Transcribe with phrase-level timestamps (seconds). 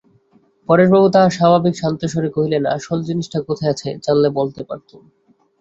[0.69, 5.01] পরেশবাবু তাঁহার স্বাভাবিক শান্তস্বরে কহিলেন, আসল জিনিসটা কোথায় আছে জানলে বলতে পারতুম।